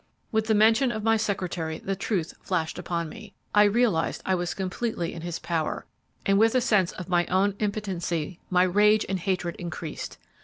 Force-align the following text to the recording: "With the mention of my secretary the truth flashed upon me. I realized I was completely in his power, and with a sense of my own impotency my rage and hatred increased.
"With 0.31 0.47
the 0.47 0.55
mention 0.55 0.91
of 0.91 1.03
my 1.03 1.15
secretary 1.15 1.77
the 1.77 1.95
truth 1.95 2.33
flashed 2.41 2.79
upon 2.79 3.07
me. 3.07 3.35
I 3.53 3.65
realized 3.65 4.23
I 4.25 4.33
was 4.33 4.55
completely 4.55 5.13
in 5.13 5.21
his 5.21 5.37
power, 5.37 5.85
and 6.25 6.39
with 6.39 6.55
a 6.55 6.59
sense 6.61 6.91
of 6.93 7.07
my 7.07 7.27
own 7.27 7.53
impotency 7.59 8.39
my 8.49 8.63
rage 8.63 9.05
and 9.07 9.19
hatred 9.19 9.55
increased. 9.57 10.17